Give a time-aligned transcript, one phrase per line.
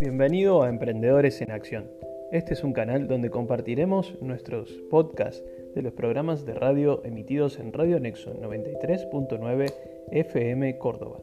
[0.00, 1.90] Bienvenido a Emprendedores en Acción.
[2.32, 5.44] Este es un canal donde compartiremos nuestros podcasts
[5.74, 9.74] de los programas de radio emitidos en Radio Nexo 93.9
[10.10, 11.20] FM Córdoba.